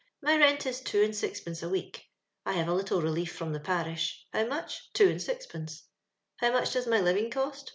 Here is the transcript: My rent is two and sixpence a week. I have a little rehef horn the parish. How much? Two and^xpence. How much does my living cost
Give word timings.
My 0.19 0.35
rent 0.35 0.65
is 0.65 0.81
two 0.81 1.03
and 1.03 1.15
sixpence 1.15 1.61
a 1.61 1.69
week. 1.69 2.07
I 2.43 2.53
have 2.53 2.67
a 2.67 2.73
little 2.73 3.03
rehef 3.03 3.37
horn 3.37 3.51
the 3.51 3.59
parish. 3.59 4.25
How 4.33 4.47
much? 4.47 4.91
Two 4.93 5.09
and^xpence. 5.13 5.83
How 6.37 6.51
much 6.51 6.73
does 6.73 6.87
my 6.87 6.99
living 6.99 7.29
cost 7.29 7.69